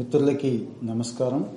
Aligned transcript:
మిత్రులకి 0.00 0.68
నమస్కారం. 0.84 1.48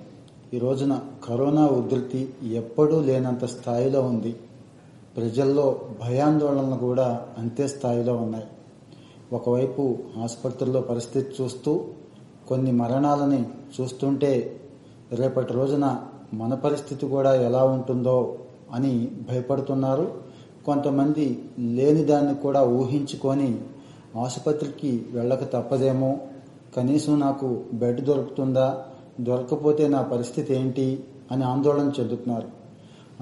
ఈ 0.54 0.58
రోజున 0.58 1.00
కరోనా 1.24 1.68
ఉధృతి 1.68 2.30
ఎప్పుడూ 2.44 3.02
లేనంత 3.02 3.46
స్థాయిలో 3.46 4.02
ఉంది. 4.02 4.36
ప్రజల్లో 5.18 5.82
భయాందోళనలు 6.02 6.78
కూడా 6.78 7.26
అంతే 7.38 7.68
స్థాయిలో 7.68 8.16
ఉన్నాయి. 8.16 8.46
ఒకవైపు 9.34 9.98
ఆసుపత్రుల్లో 10.24 10.82
పరిస్థితి 10.82 11.44
చూస్తూ 11.44 11.86
కొన్ని 12.48 12.72
మరణాలని 12.72 13.46
చూస్తుంటే 13.82 14.60
రేపటి 15.12 15.54
రోజున 15.54 16.02
మన 16.34 16.54
పరిస్థితి 16.54 17.08
కూడా 17.08 17.36
ఎలా 17.36 17.64
ఉంటుందో 17.64 18.38
అని 18.74 19.12
భయపడుతున్నారు. 19.30 20.14
కొంతమంది 20.66 21.44
లేని 21.60 22.04
దాన్ని 22.04 22.36
కూడా 22.36 22.64
ఊహించుకొని 22.64 23.62
ఆసుపత్రికి 24.18 25.06
వెళ్ళక 25.12 25.44
తప్పదేమో 25.44 26.18
కనీసం 26.76 27.20
నాకు 27.20 27.64
బెడ్ 27.74 28.02
దొరుకుతుందా 28.02 28.84
దొరకపోతే 29.20 29.88
నా 29.88 30.02
పరిస్థితి 30.02 30.56
ఏంటి 30.56 31.04
అని 31.32 31.44
ఆందోళన 31.44 31.92
చెందుతున్నారు. 32.00 32.48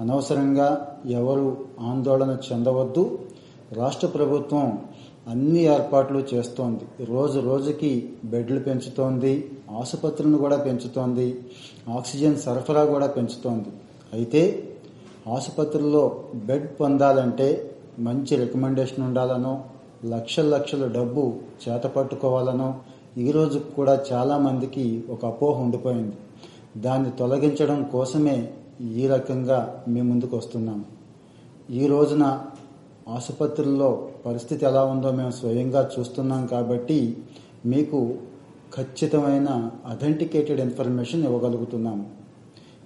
అనవసరంగా 0.00 0.98
ఎవరు 1.10 1.56
ఆందోళన 1.80 2.36
చెందవద్దు. 2.52 3.18
రాష్ట్ర 3.72 4.06
ప్రభుత్వం 4.06 4.78
అన్ని 5.28 5.62
ఏర్పాట్లు 5.62 6.24
చేస్తోంది. 6.34 7.04
రోజు 7.04 7.38
రోజుకి 7.40 8.12
బెడ్లు 8.24 8.60
పెంచుతోంది 8.60 9.50
ఆసుపత్రులను 9.80 10.38
కూడా 10.38 10.56
పెంచుతోంది 10.56 11.40
ఆక్సిజన్ 11.96 12.36
సరఫరా 12.36 12.84
కూడా 12.84 13.06
పెంచుతోంది. 13.06 13.68
అయితే 14.12 14.68
ఆసుపత్రుల్లో 15.32 16.24
బెడ్ 16.34 16.68
పొందాలంటే 16.80 17.74
మంచి 17.98 18.36
రికమెండేషన్ 18.36 19.04
ఉండాలనో 19.04 19.64
లక్షల 20.06 20.46
లక్షల 20.56 20.86
డబ్బు 20.86 21.32
చేత 21.68 21.86
ఈరోజు 23.18 23.30
ఈ 23.30 23.32
రోజు 23.32 23.58
కూడా 23.76 24.04
చాలా 24.12 24.38
మందికి 24.38 25.04
ఒక 25.10 25.26
అపోహ 25.26 25.60
ఉండిపోయింది. 25.60 26.16
దాన్ని 26.76 27.10
తొలగించడం 27.10 27.84
కోసమే 27.92 28.52
ఈ 28.80 29.06
రకంగా 29.06 29.84
మీ 29.88 30.02
ముందుకు 30.02 30.36
వస్తున్నాము 30.36 30.84
ఈ 31.72 31.86
రోజున 31.86 32.44
ఆసుపత్రుల్లో 33.08 34.08
పరిస్థితి 34.26 34.66
ఎలా 34.66 34.84
ఉందో 34.84 35.10
మేము 35.10 35.30
స్వయంగా 35.30 35.90
చూస్తున్నాం 35.98 36.46
కాబట్టి 36.46 37.16
మీకు 37.66 38.18
ఖచ్చితమైన 38.78 39.70
అథెంటికేటెడ్ 39.86 40.60
ఇన్ఫర్మేషన్ 40.60 41.24
ఇవ్వగలుగుతున్నాము 41.24 42.06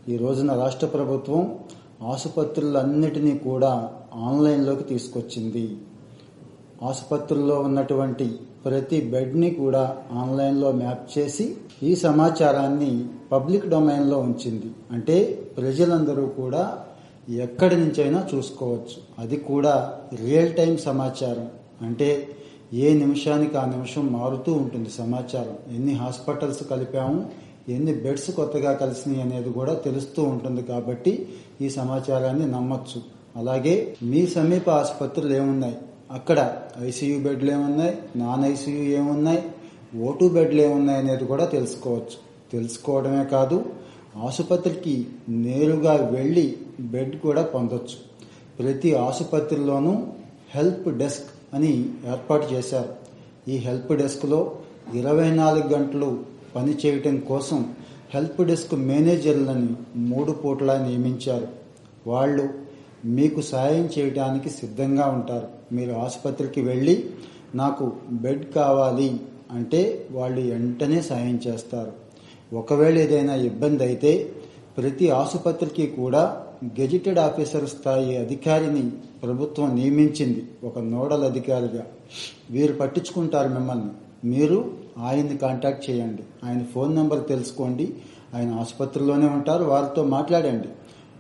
ఈ 0.09 0.17
రోజున 0.17 0.55
రాష్ట్ర 0.55 0.87
ప్రభుత్వం 0.87 1.59
ఆసుపత్రులన్నిటినీ 2.03 3.39
కూడా 3.39 3.91
ఆన్లైన్లోకి 4.15 4.85
తీసుకొచ్చింది. 4.85 5.77
ఆసుపత్రుల్లో 6.83 7.61
ఉన్నటువంటి 7.61 8.39
ప్రతి 8.67 9.01
బెడ్ని 9.01 9.51
కూడా 9.51 9.97
ఆన్లైన్లో 10.13 10.73
మ్యాప్ 10.73 11.19
చేసి 11.19 11.57
ఈ 11.83 11.97
సమాచారాన్ని 11.97 13.05
పబ్లిక్ 13.33 13.69
డొమైన్లో 13.69 14.19
ఉంచింది. 14.19 14.67
అంటే 14.91 15.43
ప్రజలందరూ 15.57 16.27
కూడా 16.27 16.79
ఎక్కడి 17.29 17.77
నుంచైనా 17.77 18.29
చూసుకోవచ్చు. 18.35 18.99
అది 19.19 19.37
కూడా 19.37 19.99
రియల్ 20.25 20.55
టైం 20.55 20.77
సమాచారం. 20.77 21.49
అంటే 21.83 22.29
ఏ 22.75 22.95
నిమిషానికి 22.95 23.59
ఆ 23.59 23.65
నిమిషం 23.65 24.07
మారుతూ 24.07 24.53
ఉంటుంది 24.53 24.91
సమాచారం. 24.91 25.75
ఎన్ని 25.75 25.95
హాస్పిటల్స్ 25.95 26.69
కలిపాము 26.71 27.31
ఎన్ని 27.69 27.95
బెడ్స్ 27.95 28.31
కొత్తగా 28.31 28.73
కలిసినాయి 28.73 29.23
అనేది 29.23 29.51
కూడా 29.51 29.75
తెలుస్తూ 29.75 30.23
ఉంటుంది 30.23 30.63
కాబట్టి 30.63 31.29
ఈ 31.61 31.71
సమాచారాన్ని 31.71 32.53
నమ్మచ్చు. 32.53 33.03
అలాగే 33.37 33.97
మీ 34.03 34.27
సమీప 34.27 34.71
ఆసుపత్రులు 34.71 35.35
ఏమున్నాయి? 35.35 35.77
అక్కడ 36.11 36.63
ఐసీయూ 36.81 37.21
బెడ్లు 37.21 37.53
ఏమున్నాయి? 37.53 37.99
నాన్ 38.17 38.45
ఐసీయూ 38.45 38.83
ఏమున్నాయి? 38.83 39.43
ఓటు 39.99 40.29
బెడ్లు 40.29 40.63
ఏమున్నాయి 40.63 40.99
అనేది 40.99 41.25
కూడా 41.25 41.45
తెలుసుకోవచ్చు. 41.45 42.27
తెలుసుకోవడమే 42.53 43.25
కాదు 43.25 43.65
ఆసుపత్రికి 44.17 45.07
నేరుగా 45.29 45.93
వెళ్ళి 45.93 46.57
బెడ్ 46.81 47.21
కూడా 47.21 47.43
పొందొచ్చు. 47.43 48.17
ప్రతి 48.59 48.95
ఆసుపత్రిలోనూ 48.95 50.07
హెల్ప్ 50.55 50.99
డెస్క్ 50.99 51.55
అని 51.55 51.91
ఏర్పాటు 52.07 52.53
చేశారు. 52.53 52.89
ఈ 53.51 53.57
హెల్ప్ 53.57 53.93
డెస్క్లో 53.93 54.57
ఇరవై 54.95 55.31
నాలుగు 55.31 55.69
గంటలు 55.69 56.21
పని 56.57 56.77
చేయటం 56.87 57.21
కోసం 57.21 57.75
హెల్ప్ 58.15 58.43
డెస్క్ 58.43 58.75
మేనేజర్లని 58.75 59.69
మూడు 59.97 60.33
పూటలా 60.33 60.87
నియమించారు. 60.87 61.49
వాళ్ళు 62.07 62.66
మీకు 63.07 63.41
సాయం 63.41 63.89
చేయడానికి 63.99 64.51
సిద్ధంగా 64.51 65.07
ఉంటారు. 65.07 65.49
మీరు 65.73 65.93
ఆసుపత్రికి 65.93 66.61
వెళ్ళి 66.61 67.11
నాకు 67.55 67.93
బెడ్ 68.11 68.55
కావాలి 68.55 69.21
అంటే 69.51 70.07
వాళ్ళు 70.11 70.41
వెంటనే 70.41 71.03
సాయం 71.03 71.41
చేస్తారు. 71.47 71.93
ఒకవేళ 72.53 72.99
ఏదైనా 72.99 73.35
ఇబ్బంది 73.35 73.83
అయితే 73.83 74.33
ప్రతి 74.77 75.11
ఆసుపత్రికి 75.11 75.87
కూడా 75.87 76.43
గెజిటెడ్ 76.81 77.19
ఆఫీసర్ 77.19 77.69
స్థాయి 77.69 78.17
అధికారిని 78.17 78.91
ప్రభుత్వం 79.23 79.75
నియమించింది. 79.75 80.45
ఒక 80.65 80.79
నోడల్ 80.79 81.25
అధికారిగా. 81.25 81.87
వీరు 82.51 82.73
పట్టించుకుంటారు 82.73 83.49
మిమ్మల్ని. 83.49 83.85
మీరు 84.25 84.73
ఆయన్ని 84.99 85.37
కాంటాక్ట్ 85.37 85.91
చేయండి. 85.91 86.23
ఆయన 86.45 86.65
ఫోన్ 86.75 86.97
నెంబర్ 86.97 87.29
తెలుసుకోండి. 87.29 87.95
ఆయన 88.35 88.51
ఆసుపత్రిలోనే 88.51 89.27
ఉంటారు. 89.27 89.65
వారితో 89.65 90.05
మాట్లాడండి. 90.05 90.69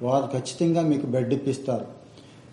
వారు 0.02 0.26
ఖచ్చితంగా 0.32 0.82
మీకు 0.82 1.06
బెడ్ 1.06 1.34
ఇప్పిస్తారు. 1.34 1.86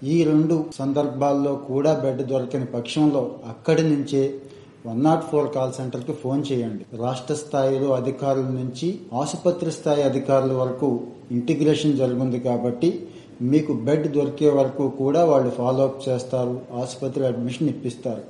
ఈ 0.04 0.24
రెండు 0.24 0.66
సందర్భాల్లో 0.78 1.56
కూడా 1.56 1.94
బెడ్ 1.94 2.22
దొరకని 2.22 2.66
పక్షంలో 2.66 3.32
అక్కడి 3.48 3.84
నుంచే 3.84 4.40
వన్ 4.86 5.04
నాట్ 5.04 5.24
ఫోర్ 5.24 5.54
కాల్ 5.56 5.74
సెంటర్కి 5.74 6.14
ఫోన్ 6.14 6.44
చేయండి. 6.52 6.86
రాష్ట్ర 6.98 7.34
స్థాయిలో 7.34 7.94
అధికారుల 7.94 8.46
నుంచి 8.46 9.00
ఆసుపత్రి 9.22 9.72
స్థాయి 9.72 10.04
అధికారుల 10.04 10.54
వరకు 10.54 10.90
ఇంటిగ్రేషన్ 11.32 11.98
జరుగుంది 11.98 12.40
కాబట్టి 12.40 13.08
మీకు 13.42 13.74
బెడ్ 13.74 14.08
దొరికే 14.08 14.50
వరకు 14.50 14.88
కూడా 14.88 15.26
వాళ్ళు 15.26 15.50
ఫాలో 15.50 15.84
అప్ 15.84 16.10
చేస్తారు 16.10 16.62
ఆసుపత్రి 16.82 17.26
అడ్మిషన్ 17.26 17.70
ఇప్పిస్తారు. 17.70 18.24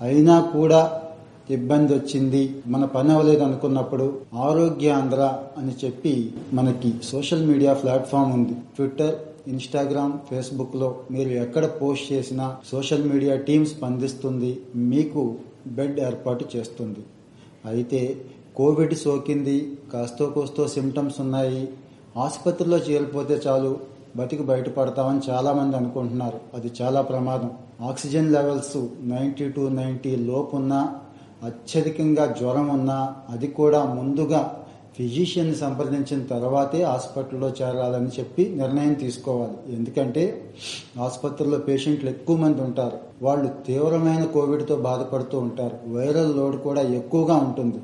అయినా 0.00 0.40
కూడా 0.40 0.80
ఇబ్బంది 1.52 1.94
వచ్చింది. 1.94 2.62
మన 2.66 2.84
పని 2.84 3.12
అవ్వలేదు 3.12 3.44
అనుకున్నప్పుడు 3.44 4.20
ఆరోగ్యాంధ్ర 4.34 5.38
అని 5.58 5.72
చెప్పి 5.84 6.34
మనకి 6.52 6.94
సోషల్ 7.04 7.46
మీడియా 7.46 7.72
ప్లాట్ఫామ్ 7.72 8.32
ఉంది. 8.32 8.52
ట్విట్టర్ 8.52 9.14
ఇన్స్టాగ్రామ్ 9.48 10.12
ఫేస్బుక్లో 10.30 10.96
మీరు 11.10 11.28
ఎక్కడ 11.28 11.66
పోస్ట్ 11.66 12.12
చేసినా 12.12 12.56
సోషల్ 12.72 13.12
మీడియా 13.12 13.36
టీం 13.36 13.64
స్పందిస్తుంది. 13.64 14.60
మీకు 14.76 15.34
బెడ్ 15.66 16.00
ఏర్పాటు 16.00 16.44
చేస్తుంది. 16.56 16.98
అయితే 17.66 18.20
కోవిడ్ 18.56 18.94
సోకింది. 18.94 19.78
కాస్తో 19.92 20.26
కోస్తో 20.26 20.68
సిమ్టమ్స్ 20.68 21.20
ఉన్నాయి. 21.20 21.68
ఆసుపత్రిలో 22.16 22.76
చేరిపోతే 22.76 23.40
చాలు 23.46 23.76
బతికి 24.16 24.42
బయటపడతామని 24.42 25.20
చాలా 25.30 25.52
మంది 25.52 25.76
అనుకుంటున్నారు. 25.76 26.40
అది 26.54 26.70
చాలా 26.82 27.00
ప్రమాదం. 27.00 27.50
Oxygen 27.82 28.32
levels 28.32 28.86
ninety 29.00 29.48
two 29.48 29.60
ninety 29.60 30.16
లోపున్నా 30.16 30.94
అత్యధికంగా 31.44 32.34
జ్వరం 32.40 32.68
ఉన్నా 32.68 33.14
అది 33.30 33.46
కూడా 33.46 33.84
ముందుగా 33.84 34.56
ఫిజిషియన్ 34.98 35.54
సంప్రదించిన 35.54 36.22
తర్వాతే 36.22 36.82
హాస్పిటల్లో 36.82 37.48
చేరాలని 37.62 38.08
చెప్పి 38.18 38.48
నిర్ణయం 38.56 38.92
తీసుకోవాలి. 38.92 39.76
ఎందుకంటే 39.76 40.52
ఆసుపత్రిలో 41.00 41.58
పేషెంట్లు 41.58 42.10
ఎక్కువ 42.10 42.36
మంది 42.36 42.62
ఉంటారు. 42.62 42.98
వాళ్ళు 43.22 43.48
తీవ్రమైన 43.66 44.24
కోవిడ్తో 44.24 44.76
బాధపడుతూ 44.76 45.38
ఉంటారు. 45.38 45.78
వైరల్ 45.86 46.36
లోడ్ 46.36 46.62
కూడా 46.62 46.82
ఎక్కువగా 46.82 47.36
ఉంటుంది. 47.36 47.80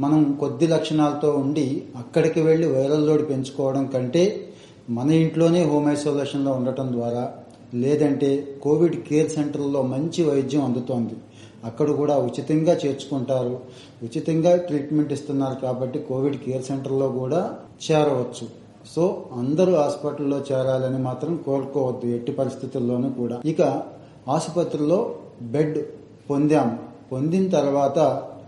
మనం 0.00 0.32
కొద్ది 0.40 0.66
లక్షణాలతో 0.66 1.32
ఉండి 1.32 1.82
అక్కడికి 1.96 2.40
వెళ్ళి 2.40 2.66
వైరల్ 2.66 3.06
లోడ్ 3.06 3.30
పెంచుకోవడం 3.30 3.86
కంటే 3.86 4.48
మన 4.90 5.10
ఇంట్లోనే 5.10 5.64
హోమ్ 5.64 5.88
ఐసోలేషన్లో 5.92 6.52
ఉండటం 6.52 6.92
ద్వారా 6.92 7.32
లేదంటే 7.74 8.58
కోవిడ్ 8.62 8.96
కేర్ 8.96 9.30
సెంటర్లో 9.30 9.82
మంచి 9.82 10.24
వైద్యం 10.24 10.64
అందుతోంది. 10.64 11.14
అక్కడ 11.64 11.90
కూడా 11.90 12.16
ఉచితంగా 12.18 12.72
చేర్చుకుంటారు. 12.72 13.60
ఉచితంగా 14.02 14.56
ట్రీట్మెంట్ 14.56 15.12
ఇస్తున్నారు 15.12 15.54
కాబట్టి 15.54 15.98
కోవిడ్ 15.98 16.36
కేర్ 16.36 16.62
సెంటర్లో 16.62 17.08
కూడా 17.08 17.56
చేరవచ్చు. 17.90 18.48
సో 18.96 19.24
అందరూ 19.36 19.72
హాస్పిటల్లో 19.74 20.40
చేరాలని 20.52 20.98
మాత్రం 20.98 21.36
కోరుకోవద్దు 21.36 22.06
ఎట్టి 22.06 22.32
పరిస్థితుల్లోనూ 22.32 23.08
కూడా. 23.08 23.40
ఇక 23.44 23.82
ఆసుపత్రిలో 24.28 25.14
బెడ్ 25.42 25.78
పొందాం. 26.30 26.78
పొందిన 27.12 27.48
తర్వాత 27.48 27.98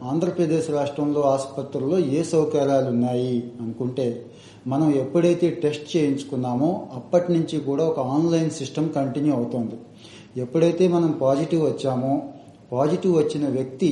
ఆంధ్రప్రదేశ్ 0.03 0.71
రాష్ట్రంలో 0.71 1.21
ఆసుపత్రుల్లో 1.21 1.99
ఏ 1.99 2.23
సౌకర్యాలు 2.23 2.89
ఉన్నాయి 2.89 3.53
అనుకుంటే 3.61 4.27
మనం 4.67 4.95
ఎప్పుడైతే 4.95 5.51
టెస్ట్ 5.51 5.97
చేయించుకున్నామో 5.97 6.89
అప్పటి 6.95 7.33
నుంచి 7.33 7.61
కూడా 7.61 7.85
ఒక 7.85 7.99
ఆన్లైన్ 7.99 8.51
సిస్టమ్ 8.51 8.91
కంటిన్యూ 8.91 9.35
అవుతుంది. 9.35 9.75
ఎప్పుడైతే 10.37 10.89
మనం 10.89 11.13
పాజిటివ్ 11.13 11.63
వచ్చామో 11.63 12.23
పాజిటివ్ 12.73 13.15
వచ్చిన 13.17 13.49
వ్యక్తి 13.49 13.91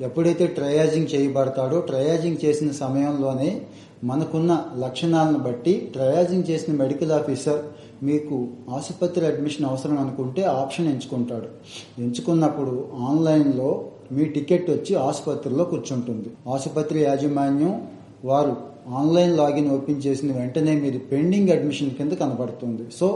ఎప్పుడైతే 0.00 0.46
ట్రయాజింగ్ 0.46 1.08
చేయబడతాడో 1.14 1.80
ట్రయాజింగ్ 1.80 2.44
చేసిన 2.44 2.70
సమయంలోనే 2.70 3.50
మనకున్న 4.04 4.52
లక్షణాలను 4.78 5.38
బట్టి 5.38 5.74
ట్రయాజింగ్ 5.94 6.48
చేసిన 6.50 6.72
మెడికల్ 6.76 7.12
ఆఫీసర్ 7.12 7.60
మీకు 8.02 8.36
ఆసుపత్రి 8.76 9.26
అడ్మిషన్ 9.26 9.66
అవసరం 9.66 9.98
అనుకుంటే 9.98 10.42
ఆప్షన్ 10.42 10.88
ఎంచుకుంటాడు. 10.92 11.48
ఎంచుకున్నప్పుడు 11.98 12.74
ఆన్లైన్లో 13.08 13.70
మీ 14.12 14.24
టికెట్ 14.24 14.70
వచ్చి 14.70 14.94
ఆసుపత్రిలో 14.94 15.64
కూర్చుంటుంది. 15.64 16.30
ఆసుపత్రి 16.54 17.00
యాజమాన్యం 17.02 17.72
వారు 18.24 18.54
ఆన్లైన్ 19.00 19.36
లాగిన్ 19.36 19.70
ఓపెన్ 19.76 20.02
చేసిన 20.06 20.30
వెంటనే 20.38 20.72
మీరు 20.80 20.98
పెండింగ్ 21.12 21.50
అడ్మిషన్ 21.50 21.90
కింద 21.90 22.12
కనబడుతుంది. 22.12 22.84
సో 23.00 23.06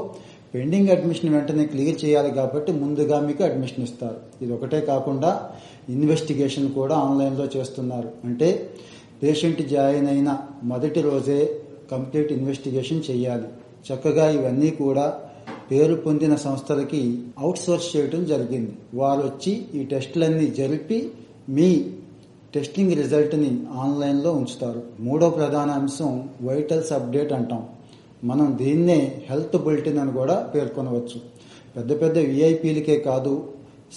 పెండింగ్ 0.54 0.88
అడ్మిషన్ 0.88 1.34
వెంటనే 1.34 1.66
క్లియర్ 1.66 2.04
చేయాలి 2.04 2.30
కాబట్టి 2.30 2.72
ముందుగా 2.72 3.20
మీకు 3.20 3.44
అడ్మిషన్ 3.44 3.84
ఇస్తారు. 3.84 4.16
ఇది 4.42 4.52
ఒకటే 4.52 4.80
కాకుండా 4.80 5.50
ఇన్వెస్టిగేషన్ 5.88 6.72
కూడా 6.72 6.96
ఆన్లైన్లో 6.96 7.48
చేస్తున్నారు. 7.56 8.10
అంటే 8.24 8.70
పేషెంట్ 9.22 9.68
జాయిన్ 9.68 10.08
అయిన 10.08 10.38
మొదటి 10.64 11.00
రోజే 11.00 11.60
కంప్లీట్ 11.90 12.32
ఇన్వెస్టిగేషన్ 12.32 13.02
చేయాలి. 13.10 13.48
చక్కగా 13.88 14.30
ఇవన్నీ 14.30 14.70
కూడా 14.70 15.20
పేరు 15.70 15.94
పొందిన 15.94 16.34
సంస్థలకి 16.34 17.22
అవుట్సోర్స్ 17.38 17.96
చేయడం 17.96 18.24
జరిగింది. 18.24 18.72
వారు 18.94 19.20
వచ్చి 19.20 19.66
ఈ 19.74 19.84
టెస్టులన్నీ 19.84 20.46
జరిపి 20.46 21.10
మీ 21.48 21.84
టెస్టింగ్ 22.54 22.92
రిజల్ట్ని 22.92 23.66
ఆన్లైన్లో 23.74 24.32
ఉంచుతారు. 24.32 24.82
మూడో 25.00 25.30
ప్రధాన 25.30 25.70
అంశం 25.70 26.28
వైటల్స్ 26.42 26.92
అప్డేట్ 26.92 27.32
అంటాం. 27.32 27.66
మనం 28.24 28.58
దీన్నే 28.62 29.22
హెల్త్ 29.30 29.56
బులెటిన్ 29.56 29.98
అని 29.98 30.12
కూడా 30.12 30.50
పేర్కొనవచ్చు. 30.54 31.18
పెద్ద 31.76 32.02
పెద్ద 32.02 32.18
విఐపీలకే 32.18 32.98
కాదు 32.98 33.48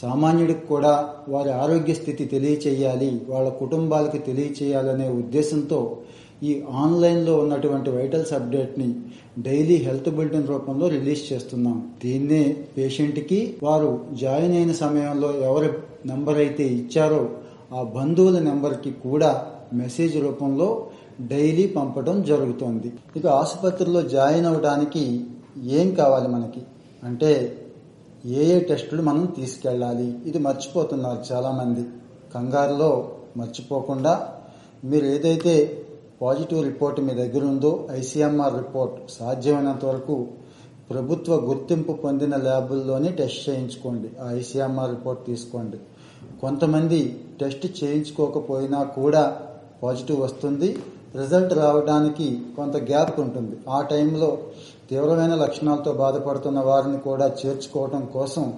సామాన్యుడికి 0.02 0.68
కూడా 0.68 1.14
వారి 1.30 1.50
ఆరోగ్య 1.50 1.94
స్థితి 1.94 2.26
తెలియచేయాలి 2.26 3.22
వాళ్ళ 3.30 3.50
కుటుంబాలకి 3.50 4.18
తెలియచేయాలనే 4.18 5.10
ఉద్దేశంతో 5.10 5.98
ఈ 6.44 6.62
ఆన్లైన్లో 6.70 7.40
ఉన్నటువంటి 7.40 7.90
వైటల్స్ 7.90 8.34
అప్డేట్ని 8.34 8.96
డైలీ 9.40 9.76
హెల్త్ 9.76 10.10
బులెటిన్ 10.10 10.48
రూపంలో 10.48 10.88
రిలీజ్ 10.88 11.34
చేస్తున్నాం. 11.34 11.92
దీన్నే 12.04 12.56
పేషెంట్కి 12.78 13.56
వారు 13.64 14.00
జాయిన్ 14.14 14.54
అయిన 14.54 14.72
సమయంలో 14.72 15.34
ఎవరి 15.34 15.70
నెంబర్ 16.06 16.38
అయితే 16.38 16.64
ఇచ్చారో 16.64 17.30
ఆ 17.74 17.84
బంధువుల 17.84 18.40
నెంబర్కి 18.40 18.92
కూడా 18.92 19.48
మెసేజ్ 19.74 20.18
రూపంలో 20.18 20.88
డైలీ 21.22 21.68
పంపడం 21.68 22.24
జరుగుతోంది. 22.24 22.94
ఇక 23.16 23.28
ఆసుపత్రిలో 23.28 24.02
జాయిన్ 24.02 24.46
అవడానికి 24.46 25.26
ఏం 25.64 25.94
కావాలి 25.94 26.28
మనకి? 26.28 26.62
అంటే 27.04 27.58
ఏ 28.26 28.46
ఏ 28.46 28.60
టెస్టులు 28.60 29.02
మనం 29.02 29.26
తీసుకెళ్ళాలి? 29.26 30.20
ఇది 30.26 30.38
మర్చిపోతున్నారు 30.38 31.34
చాలామంది. 31.34 31.86
కంగారులో 32.36 33.12
మర్చిపోకుండా 33.38 34.30
మీరు 34.84 35.06
ఏదైతే 35.06 35.86
పాజిటివ్ 36.22 36.64
రిపోర్ట్ 36.64 37.02
మీ 37.02 37.14
దగ్గర 37.14 37.46
ఉందో 37.46 37.88
ఐసీఎంఆర్ 37.92 38.54
రిపోర్ట్ 38.54 39.12
సాధ్యమైనంత 39.12 39.86
వరకు 39.86 40.28
ప్రభుత్వ 40.90 41.36
గుర్తింపు 41.36 41.92
పొందిన 41.92 42.36
ల్యాబుల్లోనే 42.36 43.12
టెస్ట్ 43.12 43.50
చేయించుకోండి. 43.50 44.10
ఆ 44.22 44.32
ఐసీఎంఆర్ 44.32 44.90
రిపోర్ట్ 44.90 45.26
తీసుకోండి. 45.26 45.78
కొంతమంది 46.42 47.20
టెస్ట్ 47.40 47.84
చేయించుకోకపోయినా 47.84 48.84
కూడా 48.84 49.42
పాజిటివ్ 49.84 50.22
వస్తుంది. 50.22 50.78
రిజల్ట్ 51.16 51.54
రావడానికి 51.54 52.42
కొంత 52.56 52.78
గ్యాప్ 52.78 53.20
ఉంటుంది. 53.20 53.58
ఆ 53.70 53.82
టైంలో 53.82 54.38
తీవ్రమైన 54.90 55.36
లక్షణాలతో 55.36 55.92
బాధపడుతున్న 55.94 56.60
వారిని 56.60 56.98
కూడా 56.98 57.36
చేర్చుకోవడం 57.46 58.06
కోసం 58.14 58.54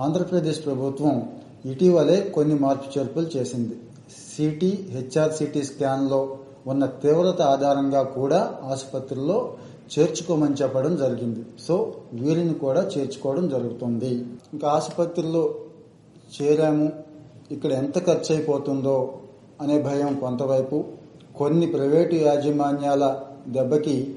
ఆంధ్రప్రదేశ్ 0.00 0.66
ప్రభుత్వం 0.66 1.28
ఇటీవలే 1.66 2.20
కొన్ని 2.20 2.58
మార్పు 2.58 2.98
చేర్పులు 2.98 3.26
చేసింది. 3.36 3.76
సిటీ 4.36 4.86
హెచ్ఆర్సిటీ 4.90 5.62
స్కాన్లో 5.62 6.36
ఉన్న 6.66 6.86
తీవ్రత 6.86 7.42
ఆధారంగా 7.42 8.02
కూడా 8.02 8.58
ఆసుపత్రుల్లో 8.64 9.52
చేర్చుకోమని 9.98 10.54
చెప్పడం 10.54 10.96
జరిగింది. 10.96 11.46
సో 11.68 11.94
వీరిని 12.12 12.54
కూడా 12.54 12.82
చేర్చుకోవడం 12.82 13.48
జరుగుతుంది. 13.48 14.24
ఇంకా 14.52 14.68
ఆసుపత్రిలో 14.68 15.54
చేరాము. 16.34 16.92
ఇక్కడ 17.50 17.72
ఎంత 17.72 18.06
ఖర్చు 18.06 18.34
అయిపోతుందో 18.34 19.14
అనే 19.60 19.82
భయం 19.82 20.14
కొంతవైపు 20.14 20.84
కొన్ని 21.36 21.66
ప్రైవేటు 21.66 22.14
యాజమాన్యాల 22.14 23.20
దెబ్బకి 23.48 24.14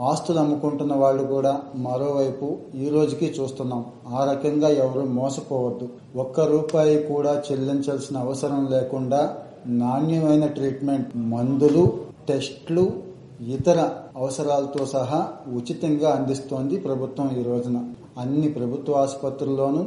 ఆస్తులు 0.00 0.38
అమ్ముకుంటున్న 0.38 0.94
వాళ్ళు 0.94 1.22
కూడా 1.22 1.62
మరోవైపు 1.74 2.58
ఈ 2.74 2.88
రోజుకి 2.88 3.34
చూస్తున్నాం. 3.40 3.86
ఆ 4.08 4.30
రకంగా 4.32 4.68
ఎవరు 4.68 5.06
మోసపోవద్దు. 5.06 5.88
ఒక్క 6.16 6.40
రూపాయి 6.40 7.02
కూడా 7.02 7.42
చెల్లించాల్సిన 7.52 8.16
అవసరం 8.18 8.66
లేకుండా 8.70 9.36
నాణ్యమైన 9.66 10.46
ట్రీట్మెంట్ 10.46 11.16
మందులు 11.16 11.98
టెస్ట్లు 12.28 12.92
ఇతర 13.40 13.90
అవసరాలతో 14.16 14.86
సహా 14.86 15.28
ఉచితంగా 15.54 16.10
అందిస్తోంది 16.10 16.76
ప్రభుత్వం 16.76 17.36
ఈ 17.38 17.42
రోజున. 17.42 17.84
అన్ని 18.18 18.48
ప్రభుత్వ 18.48 18.94
ఆసుపత్రుల్లోనూ 18.94 19.86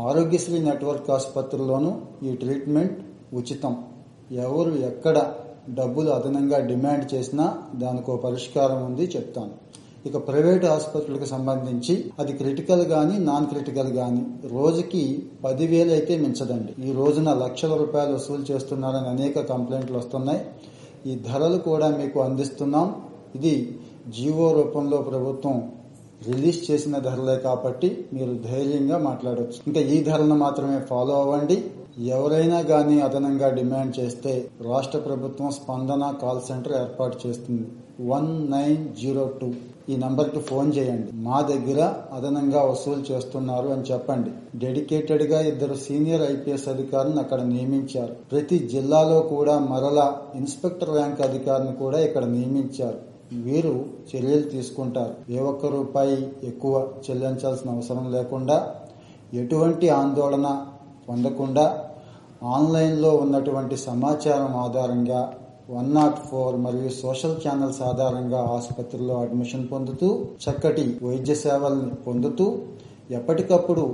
ఆరోగ్యశ్రీ 0.00 0.58
నెట్వర్క్ 0.58 1.10
ఆసుపత్రుల్లోనూ 1.10 1.92
ఈ 2.22 2.36
ట్రీట్మెంట్ 2.36 2.98
ఉచితం. 3.34 3.76
ఎవరు 4.32 4.70
ఎక్కడ 4.70 5.32
డబ్బులు 5.70 6.10
అదనంగా 6.10 6.58
డిమాండ్ 6.58 7.14
చేసినా 7.14 7.58
దానికో 7.74 8.16
పరిష్కారం 8.16 8.84
ఉంది 8.84 9.02
చెప్తాను. 9.16 9.50
ఇక 10.06 10.28
ప్రైవేట్ 10.28 10.64
ఆసుపత్రులకు 10.64 11.24
సంబంధించి 11.24 12.10
అది 12.18 12.32
క్రిటికల్ 12.32 12.82
గాని 12.82 13.24
నాన్ 13.24 13.46
క్రిటికల్ 13.46 13.88
గాని 13.88 14.26
రోజుకి 14.48 15.22
పదివేలు 15.44 15.90
అయితే 15.90 16.16
మించదండి. 16.16 16.90
ఈ 16.90 16.92
రోజున 16.92 17.34
లక్షల 17.34 17.74
రూపాయలు 17.74 18.14
వసూలు 18.14 18.52
చేస్తున్నారని 18.52 19.08
అనేక 19.08 19.40
కంప్లైంట్లు 19.40 19.98
వస్తున్నాయి. 19.98 20.40
ఈ 21.06 21.14
ధరలు 21.16 21.58
కూడా 21.58 21.88
మీకు 21.88 22.20
అందిస్తున్నాం. 22.20 22.94
ఇది 23.34 23.78
జీవో 24.08 24.52
రూపంలో 24.52 24.96
ప్రభుత్వం 24.96 25.72
రిలీజ్ 26.28 26.70
చేసిన 26.70 26.98
ధరలే 26.98 27.36
కాబట్టి 27.36 28.04
మీరు 28.12 28.34
ధైర్యంగా 28.34 28.98
మాట్లాడవచ్చు 28.98 29.58
ఇంకా 29.66 29.80
ఈ 29.80 30.02
ధరలను 30.02 30.36
మాత్రమే 30.36 30.78
ఫాలో 30.78 31.22
అవ్వండి. 31.22 31.64
ఎవరైనా 31.98 32.58
గాని 32.58 33.00
అదనంగా 33.00 33.48
డిమాండ్ 33.48 34.00
చేస్తే 34.00 34.50
రాష్ట్ర 34.68 34.98
ప్రభుత్వం 34.98 35.50
స్పందన 35.50 36.14
కాల్ 36.22 36.40
సెంటర్ 36.40 36.80
ఏర్పాటు 36.80 37.18
చేస్తుంది. 37.26 37.66
One 38.00 38.50
nine 38.50 38.88
zero 38.94 39.30
two. 39.40 39.52
ఈ 39.88 39.96
నంబర్కి 39.96 40.38
ఫోన్ 40.38 40.72
చేయండి. 40.74 41.08
మా 41.14 41.40
దగ్గర 41.40 41.94
అదనంగా 42.12 42.62
వసూలు 42.62 43.12
చేస్తున్నారు 43.12 43.68
అని 43.68 43.82
చెప్పండి. 43.82 44.58
డెడికేటెడ్గా 44.58 45.40
ఇద్దరు 45.40 45.74
సీనియర్ 45.74 46.22
ఐపీఎస్ 46.22 46.68
అధికారులను 46.68 47.18
అక్కడ 47.18 47.42
నియమించారు. 47.42 48.16
ప్రతి 48.32 48.58
జిల్లాలో 48.58 49.20
కూడా 49.20 49.58
మరలా 49.58 50.22
ఇన్స్పెక్టర్ 50.34 50.90
ర్యాంక్ 50.90 51.20
అధికారిని 51.20 51.72
కూడా 51.72 51.98
ఇక్కడ 51.98 52.24
నియమించారు. 52.24 53.11
వీరు 53.46 53.74
చర్యలు 54.10 54.46
తీసుకుంటారు. 54.50 55.14
ఏ 55.30 55.38
ఒక్క 55.42 55.66
రూపాయి 55.66 56.18
ఎక్కువ 56.44 56.74
చెల్లించాల్సిన 57.04 57.70
అవసరం 57.70 58.12
లేకుండా 58.12 58.56
ఎటువంటి 59.32 59.86
ఆందోళన 59.90 60.48
పొందకుండా 61.08 61.66
ఆన్లైన్లో 62.54 63.10
ఉన్నటువంటి 63.16 63.76
సమాచారం 63.88 64.52
ఆధారంగా 64.56 65.20
వన్ 65.70 65.90
నాట్ 65.94 66.18
ఫోర్ 66.28 66.56
మరియు 66.56 66.88
సోషల్ 67.02 67.36
ఛానల్స్ 67.42 67.82
ఆధారంగా 67.82 68.40
ఆసుపత్రిలో 68.56 69.14
అడ్మిషన్ 69.20 69.66
పొందుతూ 69.68 70.08
చక్కటి 70.44 70.98
వైద్య 71.02 71.34
సేవలను 71.34 71.96
పొందుతూ 72.06 72.46
ఎప్పటికప్పుడు 73.12 73.84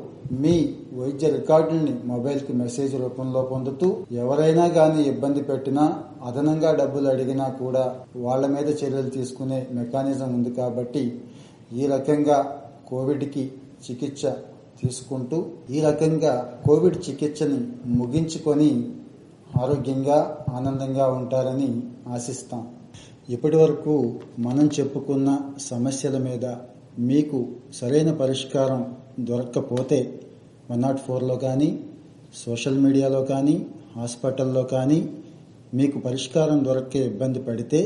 మీ 0.42 0.54
వైద్య 0.92 1.26
రికార్డుల్ని 1.30 1.94
మొబైల్కి 2.04 2.52
మెసేజ్ 2.52 2.94
రూపంలో 3.00 3.42
పొందుతూ 3.42 3.86
ఎవరైనా 4.12 4.64
గాని 4.76 5.02
ఇబ్బంది 5.02 5.42
పెట్టినా 5.42 5.84
అదనంగా 6.26 6.70
డబ్బులు 6.72 7.08
అడిగినా 7.08 7.46
కూడా 7.62 7.84
వాళ్ళ 8.26 8.46
మీద 8.46 8.68
చర్యలు 8.80 9.10
తీసుకునే 9.10 9.66
మెకానిజం 9.72 10.30
ఉంది 10.34 10.50
కాబట్టి 10.50 11.04
ఈ 11.72 11.86
రకంగా 11.86 12.38
కోవిడ్కి 12.88 13.44
చికిత్స 13.86 14.22
తీసుకుంటూ 14.82 15.38
ఈ 15.70 15.80
రకంగా 15.80 16.32
కోవిడ్ 16.66 16.98
చికిత్సని 17.08 17.60
ముగించుకొని 17.98 18.70
ఆరోగ్యంగా 19.60 20.18
ఆనందంగా 20.54 21.06
ఉంటారని 21.10 21.70
ఆశిస్తాం. 22.08 22.62
ఇప్పటి 23.30 23.56
వరకు 23.56 23.94
మనం 24.38 24.66
చెప్పుకున్న 24.78 25.28
సమస్యల 25.60 26.18
మీద 26.18 26.44
మీకు 26.98 27.48
సరైన 27.74 28.12
పరిష్కారం 28.12 28.96
దొరక్కపోతే 29.20 30.20
వన్ 30.70 30.82
నాట్ 30.82 30.98
ఫోర్లో 30.98 31.36
కానీ 31.36 31.80
సోషల్ 32.44 32.78
మీడియాలో 32.78 33.24
కానీ 33.24 33.66
హాస్పిటల్లో 33.96 34.62
కానీ 34.62 35.08
మీకు 35.74 35.98
పరిష్కారం 35.98 36.64
దొరకే 36.64 37.06
ఇబ్బంది 37.06 37.38
పడితే 37.38 37.80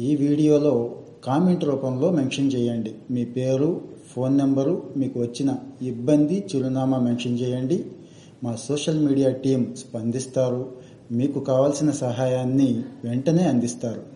ఈ 0.00 0.16
వీడియోలో 0.16 0.96
కామెంట్ 1.24 1.64
రూపంలో 1.64 2.10
మెన్షన్ 2.10 2.52
చేయండి. 2.52 2.94
మీ 3.10 3.24
పేరు 3.24 3.80
ఫోన్ 4.14 4.38
నెంబరు 4.38 4.82
మీకు 4.96 5.20
వచ్చిన 5.20 5.56
ఇబ్బంది 5.82 6.46
చిరునామా 6.50 6.98
మెన్షన్ 6.98 7.38
చేయండి. 7.38 7.84
మా 8.44 8.56
సోషల్ 8.56 9.06
మీడియా 9.06 9.30
టీం 9.30 9.74
స్పందిస్తారు. 9.78 10.72
మీకు 11.12 11.40
కావాల్సిన 11.40 11.90
సహాయాన్ని 11.90 12.84
వెంటనే 13.04 13.44
అందిస్తారు. 13.44 14.13